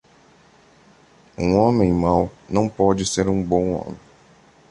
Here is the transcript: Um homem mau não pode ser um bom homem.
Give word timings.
Um 1.37 1.53
homem 1.53 1.93
mau 1.93 2.31
não 2.49 2.67
pode 2.67 3.05
ser 3.05 3.29
um 3.29 3.43
bom 3.43 3.73
homem. 3.75 3.99